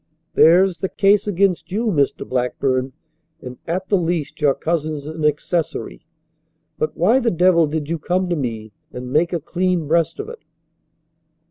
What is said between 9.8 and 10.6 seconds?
breast of it?"